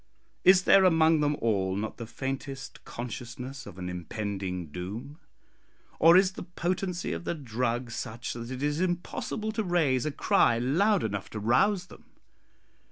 Is 0.43 0.63
there 0.63 0.83
among 0.83 1.19
them 1.19 1.37
all 1.41 1.75
not 1.75 1.97
the 1.97 2.07
faintest 2.07 2.83
consciousness 2.85 3.67
of 3.67 3.77
an 3.77 3.87
impending 3.87 4.71
doom? 4.71 5.19
or 5.99 6.17
is 6.17 6.31
the 6.31 6.41
potency 6.41 7.13
of 7.13 7.23
the 7.23 7.35
drug 7.35 7.91
such 7.91 8.33
that 8.33 8.49
it 8.49 8.63
is 8.63 8.81
impossible 8.81 9.51
to 9.51 9.63
raise 9.63 10.07
a 10.07 10.11
cry 10.11 10.57
loud 10.57 11.03
enough 11.03 11.29
to 11.29 11.39
rouse 11.39 11.85
them? 11.85 12.05